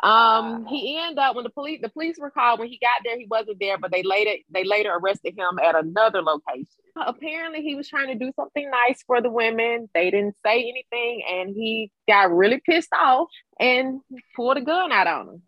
um 0.00 0.64
he 0.66 0.96
ended 0.96 1.18
up 1.18 1.34
when 1.34 1.42
the 1.42 1.50
police 1.50 1.80
the 1.82 1.88
police 1.88 2.16
were 2.20 2.30
called 2.30 2.60
when 2.60 2.68
he 2.68 2.78
got 2.78 3.00
there 3.04 3.18
he 3.18 3.26
wasn't 3.28 3.58
there 3.58 3.76
but 3.78 3.90
they 3.90 4.04
later 4.04 4.30
they 4.48 4.62
later 4.62 4.92
arrested 4.92 5.34
him 5.36 5.58
at 5.58 5.74
another 5.74 6.22
location. 6.22 6.66
Apparently 6.96 7.62
he 7.62 7.74
was 7.74 7.88
trying 7.88 8.06
to 8.06 8.14
do 8.14 8.30
something 8.36 8.70
nice 8.70 9.02
for 9.06 9.20
the 9.20 9.30
women. 9.30 9.88
They 9.94 10.10
didn't 10.10 10.36
say 10.46 10.60
anything 10.60 11.22
and 11.28 11.50
he 11.54 11.90
got 12.08 12.30
really 12.30 12.60
pissed 12.64 12.92
off 12.92 13.28
and 13.58 14.00
pulled 14.36 14.56
a 14.56 14.62
gun 14.62 14.92
out 14.92 15.08
on 15.08 15.26
them 15.26 15.42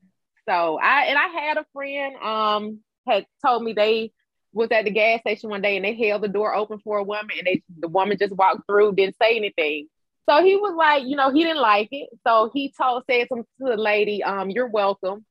so 0.51 0.79
i 0.83 1.05
and 1.05 1.19
i 1.19 1.29
had 1.29 1.57
a 1.59 1.67
friend 1.73 2.17
um 2.17 2.81
had 3.07 3.27
told 3.45 3.63
me 3.63 3.73
they 3.73 4.13
was 4.53 4.69
at 4.73 4.85
the 4.85 4.91
gas 4.91 5.21
station 5.21 5.51
one 5.51 5.63
day 5.63 5.77
and 5.77 5.85
they 5.85 5.95
held 5.95 6.23
the 6.23 6.29
door 6.29 6.55
open 6.55 6.79
for 6.81 6.99
a 6.99 7.05
woman 7.05 7.31
and 7.39 7.47
they 7.47 7.63
the 7.79 7.89
woman 7.89 8.19
just 8.19 8.35
walked 8.37 8.67
through 8.67 8.93
didn't 8.95 9.17
say 9.23 9.37
anything 9.37 9.87
so 10.29 10.45
he 10.45 10.55
was 10.55 10.75
like, 10.77 11.05
you 11.07 11.17
know, 11.17 11.33
he 11.33 11.43
didn't 11.43 11.61
like 11.61 11.89
it. 11.91 12.09
So 12.25 12.51
he 12.55 12.73
told 12.81 13.03
said 13.11 13.27
something 13.29 13.47
to 13.61 13.69
the 13.69 13.77
lady, 13.77 14.23
um, 14.23 14.49
you're 14.51 14.69
welcome. 14.69 15.25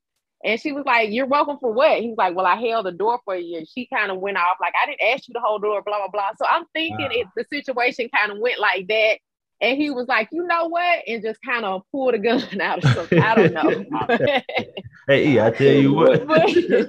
And 0.44 0.60
she 0.60 0.72
was 0.74 0.86
like, 0.86 1.10
You're 1.12 1.26
welcome 1.26 1.58
for 1.60 1.72
what? 1.72 2.02
He 2.02 2.10
was 2.10 2.18
like, 2.18 2.36
Well, 2.36 2.46
I 2.46 2.56
held 2.56 2.86
the 2.86 2.92
door 2.92 3.20
for 3.24 3.36
you. 3.36 3.60
And 3.60 3.68
she 3.68 3.88
kind 3.94 4.12
of 4.12 4.20
went 4.20 4.38
off, 4.38 4.58
like, 4.62 4.74
I 4.82 4.88
didn't 4.88 5.02
ask 5.14 5.28
you 5.28 5.34
to 5.36 5.40
hold 5.42 5.62
the 5.62 5.68
door, 5.68 5.84
blah, 5.86 6.00
blah, 6.00 6.10
blah. 6.10 6.32
So 6.38 6.46
I'm 6.50 6.66
thinking 6.74 7.08
Wow. 7.12 7.12
it 7.12 7.28
the 7.36 7.46
situation 7.50 8.10
kind 8.14 8.32
of 8.32 8.40
went 8.40 8.60
like 8.60 8.88
that. 8.88 9.20
And 9.62 9.78
he 9.78 9.90
was 9.90 10.08
like, 10.08 10.30
you 10.32 10.46
know 10.48 10.68
what? 10.68 11.00
And 11.08 11.24
just 11.24 11.42
kind 11.42 11.66
of 11.66 11.84
pulled 11.92 12.14
a 12.16 12.20
gun 12.20 12.44
out 12.62 12.80
or 12.80 12.84
something. 12.94 13.20
I 13.20 13.36
don't 13.36 13.54
know. 13.54 13.86
Hey, 15.10 15.42
I 15.42 15.50
tell 15.50 15.74
you 15.74 15.92
what. 15.92 16.22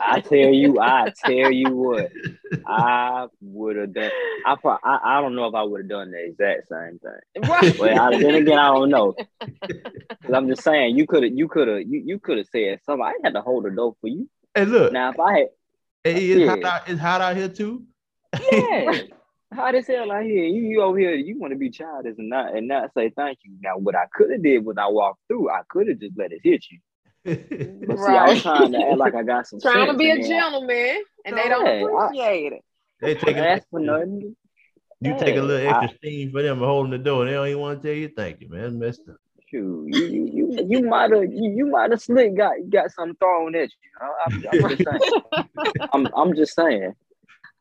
I 0.03 0.21
tell 0.21 0.53
you, 0.53 0.79
I 0.79 1.11
tell 1.25 1.51
you 1.51 1.75
what, 1.75 2.11
I 2.67 3.29
would 3.41 3.77
have 3.77 3.95
done. 3.95 4.11
I, 4.45 4.57
I 4.63 4.99
I 5.03 5.21
don't 5.23 5.35
know 5.35 5.47
if 5.47 5.55
I 5.55 5.63
would 5.63 5.81
have 5.81 5.89
done 5.89 6.11
the 6.11 6.23
exact 6.23 6.69
same 6.69 6.99
thing. 6.99 7.49
right. 7.49 7.79
Well, 7.79 7.99
I, 7.99 8.21
then 8.21 8.35
again, 8.35 8.59
I 8.59 8.67
don't 8.75 8.91
know. 8.91 9.17
Cause 9.63 10.35
I'm 10.35 10.49
just 10.49 10.63
saying, 10.63 10.99
you 10.99 11.07
could 11.07 11.23
have, 11.23 11.33
you 11.33 11.49
could 11.49 11.67
have, 11.67 11.81
you, 11.81 12.03
you 12.05 12.19
could 12.19 12.37
have 12.37 12.47
said 12.49 12.81
something. 12.85 13.03
I 13.03 13.15
had 13.25 13.33
to 13.33 13.41
hold 13.41 13.65
the 13.65 13.71
door 13.71 13.97
for 14.03 14.09
you. 14.09 14.29
hey, 14.55 14.67
look, 14.67 14.93
Now, 14.93 15.13
if 15.13 15.19
I 15.19 15.39
had, 15.39 15.49
hey, 16.05 16.31
it's, 16.33 16.47
hot 16.47 16.65
out, 16.67 16.89
it's 16.91 17.01
hot 17.01 17.21
out 17.23 17.37
here 17.37 17.49
too. 17.49 17.85
yeah, 18.53 19.01
how 19.55 19.73
this 19.73 19.87
hell 19.87 20.13
out 20.13 20.25
here? 20.25 20.45
You, 20.45 20.61
you 20.61 20.83
over 20.83 20.99
here, 20.99 21.15
you 21.15 21.39
want 21.39 21.55
to 21.55 21.59
be 21.59 21.71
childish 21.71 22.17
and 22.19 22.29
not 22.29 22.55
and 22.55 22.69
not 22.69 22.93
say 22.93 23.09
thank 23.17 23.39
you. 23.45 23.57
Now, 23.63 23.79
what 23.79 23.97
I 23.97 24.05
could 24.13 24.31
have 24.31 24.43
did 24.43 24.63
when 24.63 24.79
I 24.79 24.89
walked 24.89 25.21
through, 25.27 25.49
I 25.49 25.63
could 25.71 25.89
have 25.89 26.01
just 26.01 26.19
let 26.19 26.33
it 26.33 26.41
hit 26.45 26.67
you. 26.71 26.81
But 27.25 27.99
see, 27.99 28.13
I 28.17 28.31
was 28.31 28.43
trying 28.43 28.73
to 28.73 28.79
act 28.79 28.97
like 28.99 29.15
I 29.15 29.23
got 29.23 29.47
some. 29.47 29.61
Trying 29.63 29.91
to 29.93 29.97
be 29.97 30.11
a 30.11 30.17
there. 30.17 30.27
gentleman 30.29 31.03
and 31.25 31.37
they 31.37 31.49
don't 31.49 31.67
Yeah, 31.67 31.87
I- 31.87 32.05
appreciate 32.07 32.53
it. 32.55 32.65
they 33.01 33.15
take 33.15 33.37
a, 33.37 33.49
asked 33.49 33.67
for 33.71 33.81
nothing. 33.81 34.35
you 35.01 35.17
take 35.19 35.37
a 35.37 35.43
little 35.43 35.63
Yeah, 35.65 35.77
I- 35.79 35.85
extra 35.85 35.99
steam 35.99 36.33
for 36.33 36.43
them 36.43 36.59
holding 36.59 36.93
the 36.93 36.99
door. 36.99 37.25
They 37.27 37.33
don't 37.33 37.47
even 37.49 37.61
want 37.61 37.83
to 37.83 37.89
tell 37.89 37.97
you 37.97 38.09
thank 38.17 38.41
you, 38.41 38.49
man. 38.49 38.63
That's 38.63 38.75
messed 38.75 39.09
up. 39.09 39.17
Shoot, 39.51 39.89
you 39.89 40.05
you 40.07 40.31
you, 40.33 40.67
you 40.69 40.83
might 40.89 41.11
have 41.11 41.25
you, 41.25 41.53
you 41.57 41.67
might 41.67 41.91
have 41.91 42.01
slick 42.01 42.37
got 42.37 42.53
got 42.71 42.91
something 42.93 43.17
thrown 43.17 43.55
at 43.57 43.69
you. 43.69 43.91
I'm, 44.53 44.57
I'm 44.63 44.77
just 44.77 44.85
saying. 44.85 45.23
I'm 45.93 46.09
I'm 46.17 46.35
just 46.37 46.55
saying. 46.55 46.93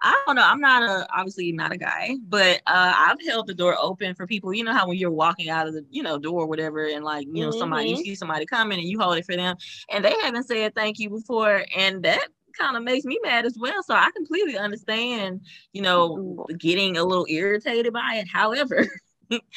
I 0.01 0.21
don't 0.25 0.35
know. 0.35 0.43
I'm 0.43 0.61
not 0.61 0.83
a 0.83 1.07
obviously 1.13 1.51
not 1.51 1.73
a 1.73 1.77
guy, 1.77 2.15
but 2.27 2.61
uh, 2.67 2.93
I've 2.95 3.17
held 3.27 3.47
the 3.47 3.53
door 3.53 3.75
open 3.81 4.15
for 4.15 4.25
people. 4.27 4.53
You 4.53 4.63
know 4.63 4.73
how 4.73 4.87
when 4.87 4.97
you're 4.97 5.11
walking 5.11 5.49
out 5.49 5.67
of 5.67 5.73
the 5.73 5.85
you 5.89 6.03
know 6.03 6.17
door 6.17 6.43
or 6.43 6.47
whatever, 6.47 6.85
and 6.87 7.03
like 7.03 7.27
you 7.31 7.43
know 7.43 7.51
somebody 7.51 7.89
you 7.89 7.95
Mhm. 7.95 8.03
see 8.03 8.15
somebody 8.15 8.45
coming 8.45 8.79
and 8.79 8.87
you 8.87 8.99
hold 8.99 9.17
it 9.17 9.25
for 9.25 9.35
them, 9.35 9.57
and 9.91 10.03
they 10.05 10.13
haven't 10.23 10.47
said 10.47 10.73
thank 10.73 10.99
you 10.99 11.09
before, 11.09 11.65
and 11.75 12.03
that 12.03 12.27
kind 12.57 12.77
of 12.77 12.83
makes 12.83 13.05
me 13.05 13.19
mad 13.23 13.45
as 13.45 13.57
well. 13.59 13.83
So 13.83 13.93
I 13.93 14.09
completely 14.15 14.57
understand, 14.57 15.41
you 15.73 15.81
know, 15.81 16.45
getting 16.57 16.97
a 16.97 17.03
little 17.03 17.25
irritated 17.29 17.91
by 17.93 18.15
it. 18.15 18.27
However, 18.31 18.87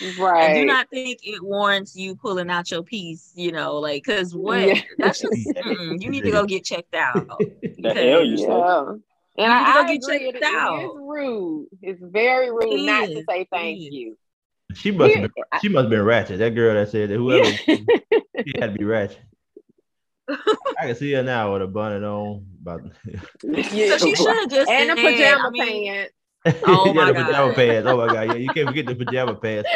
right. 0.00 0.10
I 0.40 0.48
do 0.48 0.64
not 0.64 0.88
think 0.90 1.20
it 1.22 1.42
warrants 1.42 1.96
you 1.96 2.16
pulling 2.16 2.50
out 2.50 2.70
your 2.70 2.82
piece, 2.82 3.32
you 3.36 3.52
know, 3.52 3.76
like 3.78 4.04
because 4.04 4.34
what 4.34 4.74
Yeah. 4.74 4.82
that's 4.98 5.20
just 5.20 5.54
mm-mm, 5.56 6.00
you 6.02 6.10
need 6.10 6.24
to 6.24 6.30
go 6.32 6.46
get 6.46 6.64
checked 6.64 6.94
out. 6.94 7.26
The 7.78 7.94
hell 7.94 8.24
you 8.24 8.36
say? 8.38 8.64
Yeah. 8.64 8.94
And 9.38 9.46
You 9.46 9.52
I, 9.52 9.58
need 9.58 10.02
to 10.02 10.12
I 10.12 10.12
get 10.12 10.16
agree. 10.18 10.28
It, 10.28 10.32
checked 10.34 10.44
it 10.44 10.54
out. 10.54 10.84
is 10.84 10.90
rude. 10.94 11.68
It's 11.80 12.00
very 12.02 12.50
rude 12.50 12.72
It 12.80 12.86
not 12.86 13.04
is. 13.04 13.10
to 13.18 13.24
say 13.28 13.46
thank 13.50 13.80
you. 13.80 14.16
She 14.74 14.90
must 14.90 15.14
have 15.14 15.22
been, 15.34 15.44
she 15.60 15.68
must 15.68 15.82
have 15.84 15.90
been 15.90 16.02
ratchet. 16.02 16.38
That 16.38 16.54
girl 16.54 16.74
that 16.74 16.90
said 16.90 17.10
that 17.10 17.16
whoever 17.16 17.44
she 17.44 18.52
had 18.58 18.72
to 18.72 18.78
be 18.78 18.84
ratchet. 18.84 19.20
I 20.28 20.86
can 20.86 20.94
see 20.96 21.12
her 21.12 21.22
now 21.22 21.52
with 21.52 21.62
a 21.62 21.66
bonnet 21.66 22.02
on. 22.02 22.46
About 22.62 22.80
So 23.42 23.98
she 23.98 24.14
should 24.16 24.26
have 24.28 24.50
just 24.50 24.70
and 24.70 24.90
a 24.90 24.94
pajama 24.96 25.48
I 25.48 25.50
mean, 25.50 25.92
pants. 25.92 26.12
Oh 26.64 26.86
yeah, 26.86 26.92
my 26.92 27.06
the 27.06 27.12
God. 27.14 27.26
pajama 27.26 27.54
pants. 27.54 27.88
Oh 27.88 27.96
my 27.96 28.06
god, 28.08 28.22
yeah, 28.28 28.34
you 28.34 28.50
can't 28.50 28.68
forget 28.68 28.86
the 28.86 28.94
pajama 28.94 29.34
pants. 29.36 29.70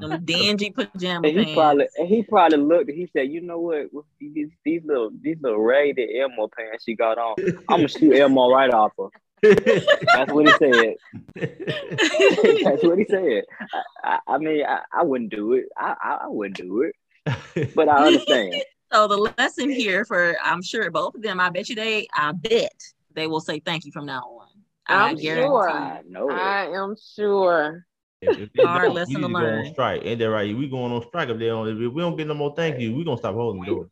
them 0.00 0.24
dingy 0.24 0.70
pajama 0.70 1.26
And 1.28 1.38
he 1.38 1.44
pants. 1.44 1.54
probably 1.54 1.88
and 1.96 2.08
he 2.08 2.22
probably 2.22 2.58
looked 2.58 2.88
and 2.90 2.98
he 2.98 3.08
said, 3.12 3.30
you 3.30 3.40
know 3.40 3.58
what? 3.58 3.86
These, 4.20 4.48
these 4.64 4.82
little 4.84 5.10
these 5.20 5.38
little 5.40 5.60
ragged 5.60 6.08
Elmo 6.20 6.48
pants 6.56 6.84
she 6.84 6.94
got 6.94 7.18
on. 7.18 7.36
I'm 7.68 7.78
gonna 7.78 7.88
shoot 7.88 8.14
Elmo 8.14 8.50
right 8.50 8.70
off 8.70 8.92
her. 8.98 9.08
That's 9.42 10.30
what 10.30 10.44
he 10.46 10.52
said. 10.58 10.94
That's 11.36 12.82
what 12.82 12.98
he 12.98 13.06
said. 13.08 13.44
I, 13.72 13.82
I, 14.04 14.18
I 14.34 14.38
mean, 14.38 14.64
I, 14.66 14.80
I 14.92 15.02
wouldn't 15.02 15.30
do 15.30 15.54
it. 15.54 15.64
I, 15.76 15.94
I, 16.02 16.18
I 16.24 16.26
wouldn't 16.28 16.56
do 16.58 16.82
it, 16.82 17.74
but 17.74 17.88
I 17.88 18.06
understand. 18.06 18.62
So 18.92 19.06
the 19.08 19.16
lesson 19.38 19.70
here 19.70 20.04
for 20.04 20.36
I'm 20.44 20.62
sure 20.62 20.90
both 20.90 21.14
of 21.14 21.22
them, 21.22 21.40
I 21.40 21.48
bet 21.48 21.68
you 21.70 21.74
they, 21.76 22.06
I 22.14 22.32
bet 22.32 22.74
they 23.14 23.26
will 23.26 23.40
say 23.40 23.60
thank 23.60 23.84
you 23.86 23.92
from 23.92 24.04
now 24.04 24.20
on. 24.22 24.48
I 24.90 25.08
I'm 25.10 25.18
sure. 25.20 25.70
I. 25.70 26.02
I 26.30 26.66
am 26.82 26.94
sure. 27.16 27.86
If- 28.22 28.38
if 28.38 28.52
they 28.52 28.62
Hard 28.62 28.92
lesson 28.92 29.14
we 29.14 29.20
to 29.22 29.28
need 29.28 29.32
go 29.32 29.38
on 29.38 29.42
learn. 29.62 29.72
strike. 29.72 30.02
Ain't 30.04 30.18
that 30.18 30.30
right? 30.30 30.54
We 30.56 30.68
going 30.68 30.92
on 30.92 31.02
strike 31.08 31.28
if 31.30 31.38
they 31.38 31.46
don't. 31.46 31.66
If 31.68 31.92
we 31.92 32.02
don't 32.02 32.16
get 32.16 32.26
no 32.26 32.34
more 32.34 32.54
thank 32.54 32.78
you, 32.78 32.94
we 32.94 33.02
gonna 33.04 33.16
stop 33.16 33.34
holding 33.34 33.62
the 33.62 33.66
door. 33.66 33.88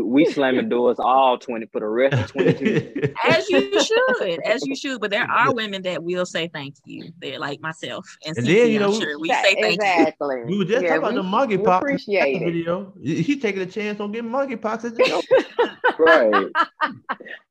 we 0.00 0.24
slamming 0.24 0.68
doors 0.68 0.98
all 1.00 1.36
20 1.36 1.66
for 1.72 1.80
the 1.80 1.86
rest 1.86 2.14
of 2.16 2.26
22. 2.32 3.12
As 3.24 3.48
you 3.50 3.80
should, 3.80 4.40
as 4.46 4.64
you 4.66 4.74
should. 4.74 5.00
But 5.00 5.10
there 5.10 5.28
are 5.30 5.52
women 5.52 5.82
that 5.82 6.02
will 6.02 6.24
say 6.24 6.48
thank 6.48 6.76
you. 6.86 7.12
They're 7.18 7.38
like 7.38 7.60
myself 7.60 8.06
and, 8.24 8.36
And 8.38 8.46
CC, 8.46 8.50
then, 8.56 8.70
you 8.70 8.78
know, 8.78 8.92
I'm 8.94 9.00
sure 9.00 9.18
we 9.20 9.28
say 9.28 9.54
thank 9.60 9.64
you. 9.64 9.72
exactly. 9.74 10.36
we 10.46 10.58
were 10.58 10.64
just 10.64 10.82
Yeah, 10.84 10.88
talking 10.96 11.02
about 11.04 11.14
the 11.14 11.22
monkey 11.22 11.56
we 11.56 11.64
pox 11.64 11.82
Appreciate 11.82 12.36
it. 12.36 12.44
video. 12.44 12.92
He 13.02 13.20
he 13.22 13.38
taking 13.38 13.62
a 13.62 13.66
chance 13.66 14.00
on 14.00 14.12
getting 14.12 14.30
monkey 14.30 14.56
pox 16.04 16.22
at 16.24 16.32
the 16.32 16.50
door. 16.50 16.50
right. 16.52 16.52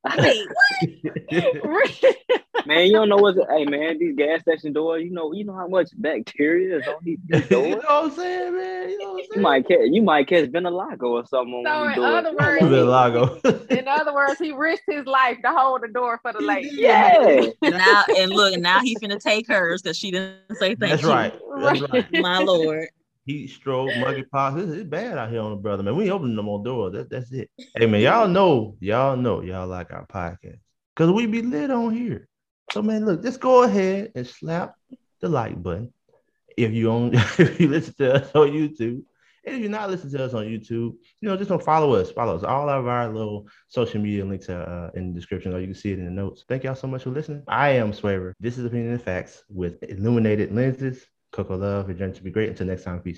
Wait, 0.18 0.46
man, 2.66 2.86
you 2.86 2.92
don't 2.92 3.08
know 3.08 3.16
what's 3.16 3.38
hey 3.50 3.64
man, 3.64 3.98
these 3.98 4.16
gas 4.16 4.40
station 4.42 4.72
doors, 4.72 5.02
you 5.04 5.10
know, 5.10 5.32
you 5.32 5.44
know 5.44 5.54
how 5.54 5.68
much 5.68 5.88
bacteria 5.94 6.78
is 6.78 6.86
on 6.88 6.96
these, 7.02 7.18
doors. 7.28 7.50
you 7.50 7.70
know 7.70 7.76
what 7.76 7.84
I'm 7.88 8.10
saying, 8.10 8.56
man? 8.56 8.90
You 8.90 8.98
know 8.98 9.04
what 9.04 9.12
I'm 9.12 9.18
You 9.18 9.26
saying? 9.32 9.42
might 9.42 9.68
catch 9.68 9.78
you 9.84 10.02
might 10.02 10.28
catch 10.28 10.50
Ventilago 10.50 11.02
or 11.02 11.26
something 11.26 11.54
on 11.66 11.94
So 11.94 12.02
one 12.02 12.26
of 12.26 12.32
in 12.34 12.40
other 12.40 12.60
words, 12.60 12.62
know. 12.62 13.66
In 13.70 13.88
other 13.88 14.14
words, 14.14 14.38
he 14.38 14.52
risked 14.52 14.84
his 14.88 15.06
life 15.06 15.38
to 15.44 15.50
hold 15.52 15.82
the 15.82 15.88
door 15.88 16.18
for 16.22 16.32
the 16.32 16.40
lady. 16.40 16.70
Yeah. 16.72 17.50
now 17.62 18.04
and 18.18 18.30
look, 18.32 18.58
now 18.58 18.80
he 18.80 18.96
finna 18.96 19.20
take 19.20 19.46
hers 19.48 19.82
because 19.82 19.96
she 19.96 20.10
didn't 20.10 20.36
say 20.54 20.74
thank 20.74 20.90
That's 20.90 21.02
you. 21.02 21.08
right. 21.08 21.34
That's 21.58 21.80
right. 21.92 22.12
My 22.12 22.38
lord. 22.38 22.88
Heat 23.24 23.48
stroke, 23.48 23.90
monkey 23.98 24.24
pox. 24.32 24.60
It's, 24.60 24.72
it's 24.72 24.88
bad 24.88 25.18
out 25.18 25.30
here 25.30 25.40
on 25.40 25.50
the 25.50 25.56
brother, 25.56 25.82
man. 25.82 25.96
We 25.96 26.04
ain't 26.04 26.12
opening 26.12 26.36
no 26.36 26.42
more 26.42 26.62
doors. 26.62 26.92
That, 26.94 27.10
that's 27.10 27.30
it. 27.32 27.50
Hey 27.76 27.86
man, 27.86 28.00
y'all 28.00 28.28
know, 28.28 28.76
y'all 28.80 29.16
know, 29.16 29.42
y'all 29.42 29.68
like 29.68 29.92
our 29.92 30.06
podcast. 30.06 30.58
Cause 30.96 31.10
we 31.10 31.26
be 31.26 31.42
lit 31.42 31.70
on 31.70 31.94
here. 31.94 32.28
So 32.72 32.82
man, 32.82 33.04
look, 33.06 33.22
just 33.22 33.40
go 33.40 33.62
ahead 33.62 34.12
and 34.14 34.26
slap 34.26 34.74
the 35.20 35.28
like 35.28 35.62
button. 35.62 35.92
If 36.56 36.72
you 36.72 36.90
on 36.90 37.10
if 37.14 37.60
you 37.60 37.68
listen 37.68 37.94
to 37.98 38.14
us 38.14 38.30
on 38.34 38.48
YouTube. 38.48 39.02
And 39.44 39.56
if 39.56 39.60
you're 39.60 39.70
not 39.70 39.90
listening 39.90 40.12
to 40.12 40.24
us 40.24 40.34
on 40.34 40.44
YouTube, 40.44 40.94
you 41.20 41.28
know, 41.28 41.36
just 41.36 41.48
don't 41.48 41.62
follow 41.62 41.94
us. 41.94 42.12
Follow 42.12 42.36
us. 42.36 42.44
All 42.44 42.68
of 42.68 42.86
our 42.86 43.12
little 43.12 43.48
social 43.66 44.00
media 44.00 44.24
links 44.24 44.48
are 44.48 44.62
uh, 44.62 44.90
in 44.94 45.08
the 45.08 45.14
description, 45.18 45.52
or 45.52 45.58
you 45.58 45.66
can 45.66 45.74
see 45.74 45.90
it 45.90 45.98
in 45.98 46.04
the 46.04 46.12
notes. 46.12 46.44
Thank 46.48 46.62
y'all 46.62 46.76
so 46.76 46.86
much 46.86 47.02
for 47.02 47.10
listening. 47.10 47.42
I 47.48 47.70
am 47.70 47.92
Swavor. 47.92 48.34
This 48.38 48.56
is 48.56 48.64
Opinionated 48.64 49.02
Facts 49.02 49.42
with 49.48 49.82
illuminated 49.82 50.54
lenses. 50.54 51.04
Coco 51.32 51.56
Love, 51.56 51.88
your 51.88 51.98
journey 51.98 52.12
to 52.12 52.22
be 52.22 52.30
great. 52.30 52.50
Until 52.50 52.66
next 52.66 52.84
time, 52.84 53.00
peace. 53.00 53.10